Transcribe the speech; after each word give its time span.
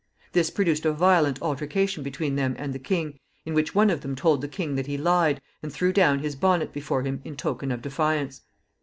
This 0.31 0.49
produced 0.49 0.83
a 0.85 0.91
violent 0.93 1.39
altercation 1.43 2.01
between 2.01 2.35
them 2.35 2.55
and 2.57 2.73
the 2.73 2.79
king, 2.79 3.19
in 3.45 3.53
which 3.53 3.75
one 3.75 3.91
of 3.91 4.01
them 4.01 4.15
told 4.15 4.41
the 4.41 4.47
king 4.47 4.73
that 4.73 4.87
he 4.87 4.97
lied, 4.97 5.39
and 5.61 5.71
threw 5.71 5.93
down 5.93 6.17
his 6.17 6.35
bonnet 6.35 6.73
before 6.73 7.03
him 7.03 7.21
in 7.23 7.35
token 7.35 7.71
of 7.71 7.83
defiance. 7.83 8.41